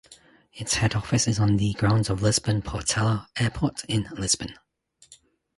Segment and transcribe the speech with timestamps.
[0.55, 4.55] Its head office is on the grounds of Lisbon Portela Airport in Lisbon.